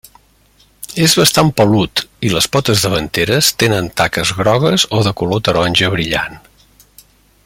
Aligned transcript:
És 1.07 1.13
bastant 1.19 1.51
'pelut', 1.59 2.01
i 2.29 2.31
les 2.35 2.47
potes 2.57 2.85
davanteres 2.87 3.51
tenen 3.65 3.91
taques 4.03 4.33
grogues 4.41 4.87
o 4.99 5.03
de 5.09 5.13
color 5.21 5.45
taronja 5.49 5.93
brillant. 5.99 6.41